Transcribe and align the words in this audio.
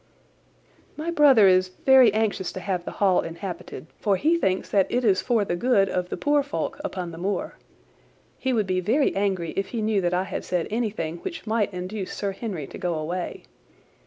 "My 0.97 1.11
brother 1.11 1.47
is 1.47 1.67
very 1.67 2.11
anxious 2.11 2.51
to 2.53 2.59
have 2.59 2.85
the 2.85 2.91
Hall 2.97 3.21
inhabited, 3.21 3.85
for 3.99 4.15
he 4.15 4.35
thinks 4.35 4.73
it 4.73 4.87
is 4.91 5.21
for 5.21 5.45
the 5.45 5.55
good 5.55 5.89
of 5.89 6.09
the 6.09 6.17
poor 6.17 6.41
folk 6.41 6.81
upon 6.83 7.11
the 7.11 7.19
moor. 7.19 7.59
He 8.39 8.51
would 8.51 8.65
be 8.65 8.79
very 8.79 9.15
angry 9.15 9.51
if 9.55 9.67
he 9.67 9.81
knew 9.83 10.01
that 10.01 10.15
I 10.15 10.23
have 10.23 10.43
said 10.43 10.65
anything 10.71 11.17
which 11.17 11.45
might 11.45 11.71
induce 11.71 12.13
Sir 12.15 12.31
Henry 12.31 12.65
to 12.65 12.79
go 12.79 12.95
away. 12.95 13.43